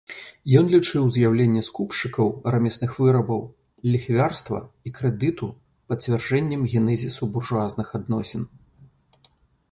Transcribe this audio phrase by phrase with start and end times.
[0.59, 3.43] Ён лічыў з'яўленне скупшчыкаў рамесных вырабаў,
[3.95, 4.57] ліхвярства
[4.89, 5.49] і крэдыту
[5.93, 8.41] пацвярджэннем генезісу буржуазных адносін.